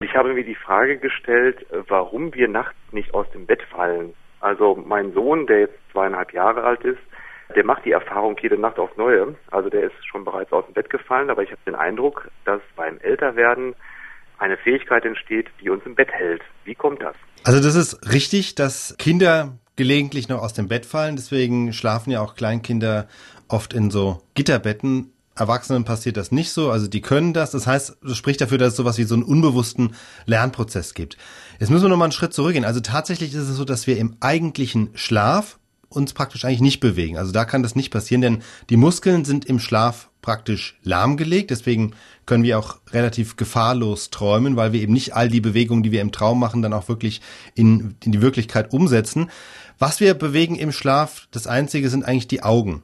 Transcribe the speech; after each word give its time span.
Ich 0.00 0.14
habe 0.14 0.32
mir 0.32 0.44
die 0.44 0.54
Frage 0.54 0.98
gestellt, 0.98 1.66
warum 1.88 2.32
wir 2.32 2.46
nachts 2.46 2.76
nicht 2.92 3.12
aus 3.14 3.26
dem 3.32 3.46
Bett 3.46 3.62
fallen. 3.64 4.14
Also 4.38 4.76
mein 4.76 5.12
Sohn, 5.12 5.48
der 5.48 5.58
jetzt 5.58 5.78
zweieinhalb 5.90 6.32
Jahre 6.32 6.62
alt 6.62 6.84
ist, 6.84 7.00
der 7.56 7.64
macht 7.64 7.84
die 7.84 7.90
Erfahrung 7.90 8.36
jede 8.40 8.56
Nacht 8.56 8.78
aufs 8.78 8.96
Neue. 8.96 9.34
Also 9.50 9.70
der 9.70 9.82
ist 9.82 10.06
schon 10.06 10.24
bereits 10.24 10.52
aus 10.52 10.64
dem 10.66 10.74
Bett 10.74 10.88
gefallen, 10.88 11.30
aber 11.30 11.42
ich 11.42 11.50
habe 11.50 11.60
den 11.66 11.74
Eindruck, 11.74 12.30
dass 12.44 12.60
beim 12.76 12.98
Älterwerden 12.98 13.74
eine 14.38 14.56
Fähigkeit 14.58 15.04
entsteht, 15.04 15.48
die 15.60 15.68
uns 15.68 15.84
im 15.84 15.96
Bett 15.96 16.12
hält. 16.12 16.42
Wie 16.62 16.76
kommt 16.76 17.02
das? 17.02 17.16
Also 17.42 17.60
das 17.60 17.74
ist 17.74 18.12
richtig, 18.12 18.54
dass 18.54 18.94
Kinder 18.98 19.58
gelegentlich 19.74 20.28
noch 20.28 20.42
aus 20.42 20.52
dem 20.52 20.68
Bett 20.68 20.86
fallen. 20.86 21.16
Deswegen 21.16 21.72
schlafen 21.72 22.12
ja 22.12 22.20
auch 22.20 22.36
Kleinkinder 22.36 23.08
oft 23.48 23.74
in 23.74 23.90
so 23.90 24.22
Gitterbetten. 24.34 25.12
Erwachsenen 25.38 25.84
passiert 25.84 26.16
das 26.16 26.32
nicht 26.32 26.50
so, 26.50 26.70
also 26.70 26.88
die 26.88 27.00
können 27.00 27.32
das. 27.32 27.52
Das 27.52 27.66
heißt, 27.66 27.98
das 28.02 28.16
spricht 28.16 28.40
dafür, 28.40 28.58
dass 28.58 28.70
es 28.70 28.76
sowas 28.76 28.98
wie 28.98 29.04
so 29.04 29.14
einen 29.14 29.22
unbewussten 29.22 29.94
Lernprozess 30.26 30.94
gibt. 30.94 31.16
Jetzt 31.58 31.70
müssen 31.70 31.84
wir 31.84 31.88
nochmal 31.88 32.06
einen 32.06 32.12
Schritt 32.12 32.34
zurückgehen. 32.34 32.64
Also 32.64 32.80
tatsächlich 32.80 33.34
ist 33.34 33.48
es 33.48 33.56
so, 33.56 33.64
dass 33.64 33.86
wir 33.86 33.98
im 33.98 34.16
eigentlichen 34.20 34.90
Schlaf 34.94 35.58
uns 35.88 36.12
praktisch 36.12 36.44
eigentlich 36.44 36.60
nicht 36.60 36.80
bewegen. 36.80 37.16
Also 37.16 37.32
da 37.32 37.44
kann 37.44 37.62
das 37.62 37.74
nicht 37.74 37.90
passieren, 37.90 38.20
denn 38.20 38.42
die 38.68 38.76
Muskeln 38.76 39.24
sind 39.24 39.46
im 39.46 39.58
Schlaf 39.58 40.10
praktisch 40.20 40.78
lahmgelegt. 40.82 41.50
Deswegen 41.50 41.94
können 42.26 42.44
wir 42.44 42.58
auch 42.58 42.78
relativ 42.90 43.36
gefahrlos 43.36 44.10
träumen, 44.10 44.56
weil 44.56 44.72
wir 44.72 44.82
eben 44.82 44.92
nicht 44.92 45.14
all 45.14 45.28
die 45.28 45.40
Bewegungen, 45.40 45.82
die 45.82 45.92
wir 45.92 46.02
im 46.02 46.12
Traum 46.12 46.38
machen, 46.38 46.60
dann 46.60 46.74
auch 46.74 46.88
wirklich 46.88 47.22
in, 47.54 47.96
in 48.04 48.12
die 48.12 48.20
Wirklichkeit 48.20 48.72
umsetzen. 48.72 49.30
Was 49.78 50.00
wir 50.00 50.14
bewegen 50.14 50.56
im 50.56 50.72
Schlaf, 50.72 51.28
das 51.30 51.46
Einzige 51.46 51.88
sind 51.88 52.04
eigentlich 52.04 52.28
die 52.28 52.42
Augen 52.42 52.82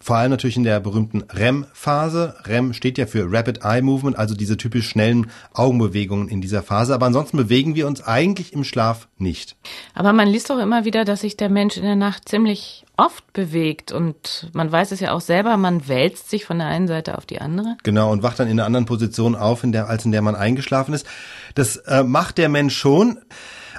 vor 0.00 0.16
allem 0.16 0.30
natürlich 0.30 0.56
in 0.56 0.64
der 0.64 0.80
berühmten 0.80 1.22
REM-Phase. 1.22 2.36
REM 2.44 2.72
steht 2.72 2.98
ja 2.98 3.06
für 3.06 3.30
Rapid 3.30 3.60
Eye 3.64 3.82
Movement, 3.82 4.18
also 4.18 4.34
diese 4.34 4.56
typisch 4.56 4.88
schnellen 4.88 5.30
Augenbewegungen 5.52 6.28
in 6.28 6.40
dieser 6.40 6.62
Phase. 6.62 6.94
Aber 6.94 7.06
ansonsten 7.06 7.36
bewegen 7.36 7.74
wir 7.74 7.86
uns 7.86 8.02
eigentlich 8.02 8.52
im 8.52 8.64
Schlaf 8.64 9.08
nicht. 9.18 9.56
Aber 9.94 10.12
man 10.12 10.28
liest 10.28 10.50
doch 10.50 10.58
immer 10.58 10.84
wieder, 10.84 11.04
dass 11.04 11.22
sich 11.22 11.36
der 11.36 11.48
Mensch 11.48 11.76
in 11.76 11.84
der 11.84 11.96
Nacht 11.96 12.28
ziemlich 12.28 12.84
oft 12.96 13.32
bewegt 13.32 13.92
und 13.92 14.50
man 14.52 14.70
weiß 14.70 14.92
es 14.92 15.00
ja 15.00 15.12
auch 15.12 15.20
selber, 15.20 15.56
man 15.56 15.88
wälzt 15.88 16.30
sich 16.30 16.44
von 16.44 16.58
der 16.58 16.68
einen 16.68 16.86
Seite 16.86 17.18
auf 17.18 17.26
die 17.26 17.40
andere. 17.40 17.76
Genau, 17.82 18.12
und 18.12 18.22
wacht 18.22 18.38
dann 18.38 18.46
in 18.46 18.58
einer 18.58 18.66
anderen 18.66 18.86
Position 18.86 19.34
auf, 19.34 19.64
in 19.64 19.72
der, 19.72 19.88
als 19.88 20.04
in 20.04 20.12
der 20.12 20.22
man 20.22 20.36
eingeschlafen 20.36 20.94
ist. 20.94 21.06
Das 21.54 21.76
äh, 21.76 22.04
macht 22.04 22.38
der 22.38 22.48
Mensch 22.48 22.76
schon. 22.76 23.18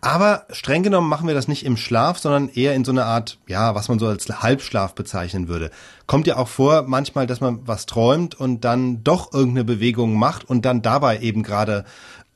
Aber 0.00 0.46
streng 0.50 0.82
genommen 0.82 1.08
machen 1.08 1.26
wir 1.26 1.34
das 1.34 1.48
nicht 1.48 1.64
im 1.64 1.76
Schlaf, 1.76 2.18
sondern 2.18 2.48
eher 2.48 2.74
in 2.74 2.84
so 2.84 2.92
einer 2.92 3.06
Art, 3.06 3.38
ja, 3.48 3.74
was 3.74 3.88
man 3.88 3.98
so 3.98 4.06
als 4.06 4.28
Halbschlaf 4.28 4.94
bezeichnen 4.94 5.48
würde. 5.48 5.70
Kommt 6.06 6.26
ja 6.26 6.36
auch 6.36 6.48
vor 6.48 6.84
manchmal, 6.86 7.26
dass 7.26 7.40
man 7.40 7.66
was 7.66 7.86
träumt 7.86 8.34
und 8.34 8.64
dann 8.64 9.02
doch 9.02 9.32
irgendeine 9.32 9.64
Bewegung 9.64 10.14
macht 10.16 10.48
und 10.48 10.64
dann 10.64 10.82
dabei 10.82 11.18
eben 11.18 11.42
gerade 11.42 11.84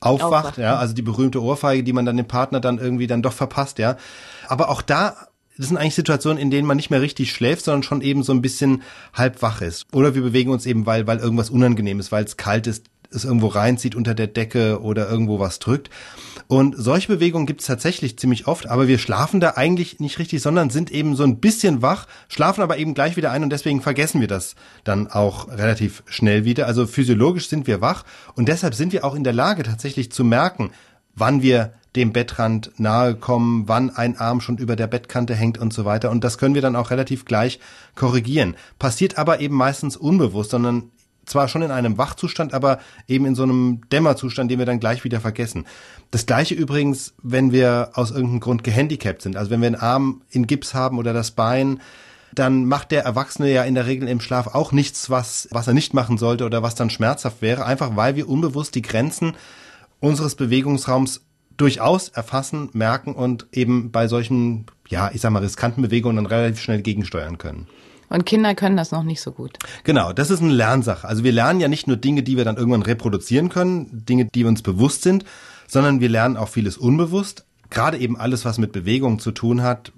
aufwacht, 0.01 0.23
aufwacht, 0.23 0.57
ja, 0.57 0.75
also 0.75 0.93
die 0.93 1.01
berühmte 1.01 1.41
Ohrfeige, 1.41 1.83
die 1.83 1.93
man 1.93 2.05
dann 2.05 2.17
dem 2.17 2.27
Partner 2.27 2.59
dann 2.59 2.79
irgendwie 2.79 3.07
dann 3.07 3.21
doch 3.21 3.33
verpasst, 3.33 3.79
ja. 3.79 3.95
Aber 4.49 4.69
auch 4.69 4.81
da 4.81 5.15
das 5.57 5.67
sind 5.67 5.77
eigentlich 5.77 5.95
Situationen, 5.95 6.41
in 6.41 6.49
denen 6.49 6.67
man 6.67 6.77
nicht 6.77 6.89
mehr 6.89 7.01
richtig 7.01 7.31
schläft, 7.31 7.65
sondern 7.65 7.83
schon 7.83 8.01
eben 8.01 8.23
so 8.23 8.33
ein 8.33 8.41
bisschen 8.41 8.81
halb 9.13 9.41
wach 9.43 9.61
ist. 9.61 9.85
Oder 9.93 10.15
wir 10.15 10.23
bewegen 10.23 10.49
uns 10.49 10.65
eben, 10.65 10.87
weil, 10.87 11.05
weil 11.05 11.19
irgendwas 11.19 11.51
unangenehm 11.51 11.99
ist, 11.99 12.11
weil 12.11 12.23
es 12.23 12.37
kalt 12.37 12.65
ist, 12.65 12.87
es 13.11 13.23
irgendwo 13.25 13.47
reinzieht 13.47 13.93
unter 13.93 14.15
der 14.15 14.27
Decke 14.27 14.81
oder 14.81 15.07
irgendwo 15.07 15.39
was 15.39 15.59
drückt. 15.59 15.91
Und 16.47 16.75
solche 16.77 17.07
Bewegungen 17.07 17.45
gibt 17.45 17.61
es 17.61 17.67
tatsächlich 17.67 18.17
ziemlich 18.17 18.47
oft, 18.47 18.67
aber 18.67 18.87
wir 18.87 18.97
schlafen 18.97 19.39
da 19.39 19.51
eigentlich 19.51 19.99
nicht 19.99 20.19
richtig, 20.19 20.41
sondern 20.41 20.69
sind 20.69 20.91
eben 20.91 21.15
so 21.15 21.23
ein 21.23 21.39
bisschen 21.39 21.81
wach, 21.81 22.07
schlafen 22.27 22.61
aber 22.61 22.77
eben 22.77 22.93
gleich 22.93 23.17
wieder 23.17 23.31
ein 23.31 23.43
und 23.43 23.49
deswegen 23.49 23.81
vergessen 23.81 24.21
wir 24.21 24.27
das 24.27 24.55
dann 24.83 25.07
auch 25.07 25.47
relativ 25.49 26.03
schnell 26.05 26.45
wieder. 26.45 26.67
Also 26.67 26.85
physiologisch 26.85 27.49
sind 27.49 27.67
wir 27.67 27.81
wach 27.81 28.03
und 28.35 28.47
deshalb 28.47 28.75
sind 28.75 28.93
wir 28.93 29.05
auch 29.05 29.15
in 29.15 29.23
der 29.23 29.33
Lage 29.33 29.63
tatsächlich 29.63 30.11
zu 30.11 30.23
merken, 30.23 30.71
wann 31.15 31.41
wir 31.41 31.73
dem 31.95 32.11
Bettrand 32.11 32.71
nahe 32.77 33.15
kommen, 33.15 33.67
wann 33.67 33.91
ein 33.91 34.17
Arm 34.17 34.41
schon 34.41 34.57
über 34.57 34.75
der 34.75 34.87
Bettkante 34.87 35.35
hängt 35.35 35.59
und 35.59 35.73
so 35.73 35.85
weiter. 35.85 36.09
Und 36.09 36.23
das 36.23 36.37
können 36.37 36.55
wir 36.55 36.61
dann 36.61 36.75
auch 36.75 36.89
relativ 36.89 37.25
gleich 37.25 37.59
korrigieren. 37.95 38.55
Passiert 38.79 39.17
aber 39.17 39.39
eben 39.39 39.55
meistens 39.55 39.95
unbewusst, 39.95 40.51
sondern 40.51 40.91
zwar 41.25 41.47
schon 41.47 41.61
in 41.61 41.71
einem 41.71 41.97
Wachzustand, 41.97 42.53
aber 42.53 42.79
eben 43.07 43.25
in 43.25 43.35
so 43.35 43.43
einem 43.43 43.81
Dämmerzustand, 43.91 44.51
den 44.51 44.59
wir 44.59 44.65
dann 44.65 44.79
gleich 44.79 45.03
wieder 45.03 45.19
vergessen. 45.19 45.65
Das 46.11 46.25
gleiche 46.25 46.55
übrigens, 46.55 47.13
wenn 47.21 47.51
wir 47.51 47.91
aus 47.93 48.11
irgendeinem 48.11 48.39
Grund 48.39 48.63
gehandicapt 48.63 49.21
sind. 49.21 49.37
Also 49.37 49.51
wenn 49.51 49.61
wir 49.61 49.67
einen 49.67 49.75
Arm 49.75 50.21
in 50.29 50.47
Gips 50.47 50.73
haben 50.73 50.97
oder 50.97 51.13
das 51.13 51.31
Bein, 51.31 51.79
dann 52.33 52.65
macht 52.65 52.91
der 52.91 53.03
Erwachsene 53.03 53.51
ja 53.51 53.63
in 53.63 53.75
der 53.75 53.85
Regel 53.85 54.07
im 54.07 54.19
Schlaf 54.19 54.47
auch 54.47 54.71
nichts, 54.71 55.09
was, 55.09 55.47
was 55.51 55.67
er 55.67 55.73
nicht 55.73 55.93
machen 55.93 56.17
sollte 56.17 56.45
oder 56.45 56.63
was 56.63 56.75
dann 56.75 56.89
schmerzhaft 56.89 57.41
wäre, 57.41 57.65
einfach 57.65 57.95
weil 57.95 58.15
wir 58.15 58.27
unbewusst 58.27 58.75
die 58.75 58.81
Grenzen 58.81 59.33
unseres 59.99 60.35
Bewegungsraums 60.35 61.21
durchaus 61.57 62.09
erfassen, 62.09 62.69
merken 62.73 63.13
und 63.13 63.47
eben 63.51 63.91
bei 63.91 64.07
solchen, 64.07 64.65
ja, 64.87 65.11
ich 65.13 65.21
sag 65.21 65.31
mal, 65.31 65.39
riskanten 65.39 65.81
Bewegungen 65.81 66.17
dann 66.17 66.25
relativ 66.25 66.61
schnell 66.61 66.81
gegensteuern 66.81 67.37
können. 67.37 67.67
Und 68.09 68.25
Kinder 68.25 68.53
können 68.53 68.77
das 68.77 68.91
noch 68.91 69.03
nicht 69.03 69.21
so 69.21 69.31
gut. 69.31 69.57
Genau, 69.83 70.13
das 70.13 70.29
ist 70.29 70.41
eine 70.41 70.53
Lernsache. 70.53 71.07
Also 71.07 71.23
wir 71.23 71.31
lernen 71.31 71.59
ja 71.59 71.67
nicht 71.67 71.87
nur 71.87 71.97
Dinge, 71.97 72.21
die 72.21 72.37
wir 72.37 72.45
dann 72.45 72.57
irgendwann 72.57 72.83
reproduzieren 72.83 73.49
können, 73.49 74.05
Dinge, 74.05 74.25
die 74.25 74.43
uns 74.43 74.61
bewusst 74.61 75.01
sind, 75.01 75.25
sondern 75.67 75.99
wir 75.99 76.09
lernen 76.09 76.37
auch 76.37 76.49
vieles 76.49 76.77
unbewusst. 76.77 77.45
Gerade 77.71 77.97
eben 77.97 78.15
alles, 78.15 78.45
was 78.45 78.59
mit 78.59 78.71
Bewegung 78.71 79.17
zu 79.17 79.31
tun 79.31 79.63
hat. 79.63 79.91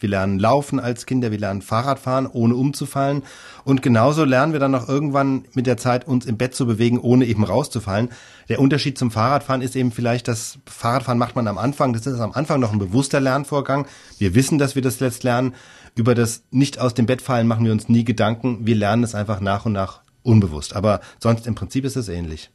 Wir 0.00 0.08
lernen 0.08 0.38
laufen 0.38 0.80
als 0.80 1.06
Kinder, 1.06 1.30
wir 1.30 1.38
lernen 1.38 1.62
Fahrradfahren, 1.62 2.26
ohne 2.26 2.54
umzufallen. 2.54 3.22
Und 3.64 3.82
genauso 3.82 4.24
lernen 4.24 4.52
wir 4.52 4.60
dann 4.60 4.70
noch 4.70 4.88
irgendwann 4.88 5.44
mit 5.54 5.66
der 5.66 5.76
Zeit, 5.76 6.06
uns 6.06 6.26
im 6.26 6.36
Bett 6.36 6.54
zu 6.54 6.66
bewegen, 6.66 6.98
ohne 6.98 7.26
eben 7.26 7.44
rauszufallen. 7.44 8.08
Der 8.48 8.60
Unterschied 8.60 8.98
zum 8.98 9.10
Fahrradfahren 9.10 9.62
ist 9.62 9.76
eben 9.76 9.92
vielleicht, 9.92 10.28
dass 10.28 10.58
Fahrradfahren 10.66 11.18
macht 11.18 11.36
man 11.36 11.46
am 11.46 11.58
Anfang, 11.58 11.92
das 11.92 12.06
ist 12.06 12.20
am 12.20 12.32
Anfang 12.32 12.60
noch 12.60 12.72
ein 12.72 12.78
bewusster 12.78 13.20
Lernvorgang. 13.20 13.86
Wir 14.18 14.34
wissen, 14.34 14.58
dass 14.58 14.74
wir 14.74 14.82
das 14.82 15.00
letzt 15.00 15.22
lernen. 15.22 15.54
Über 15.94 16.14
das 16.14 16.42
nicht 16.50 16.78
aus 16.78 16.94
dem 16.94 17.06
Bett 17.06 17.22
fallen 17.22 17.46
machen 17.46 17.64
wir 17.64 17.72
uns 17.72 17.88
nie 17.88 18.04
Gedanken. 18.04 18.66
Wir 18.66 18.76
lernen 18.76 19.04
es 19.04 19.14
einfach 19.14 19.40
nach 19.40 19.66
und 19.66 19.72
nach 19.72 20.00
unbewusst. 20.22 20.74
Aber 20.76 21.00
sonst 21.18 21.46
im 21.46 21.54
Prinzip 21.54 21.84
ist 21.84 21.96
es 21.96 22.08
ähnlich. 22.08 22.50